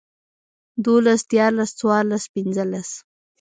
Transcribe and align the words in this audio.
دولس 0.85 1.21
ديارلس 1.31 1.71
څوارلس 1.79 2.23
پنځلس 2.35 2.89